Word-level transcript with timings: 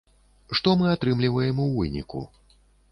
Што 0.59 0.73
мы 0.79 0.89
атрымліваем 0.95 1.63
у 1.69 1.71
выніку? 1.79 2.29